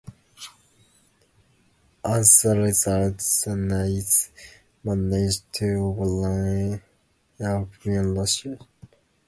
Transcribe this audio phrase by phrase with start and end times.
[2.03, 4.31] As a result, the Nazis
[4.83, 6.81] managed to overrun
[7.37, 8.57] European Russia.